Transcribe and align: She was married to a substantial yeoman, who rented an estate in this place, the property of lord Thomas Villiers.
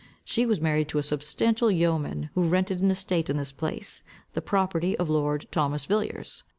She 0.25 0.47
was 0.47 0.59
married 0.59 0.87
to 0.87 0.97
a 0.97 1.03
substantial 1.03 1.69
yeoman, 1.69 2.31
who 2.33 2.47
rented 2.47 2.81
an 2.81 2.89
estate 2.89 3.29
in 3.29 3.37
this 3.37 3.51
place, 3.51 4.03
the 4.33 4.41
property 4.41 4.97
of 4.97 5.11
lord 5.11 5.47
Thomas 5.51 5.85
Villiers. 5.85 6.43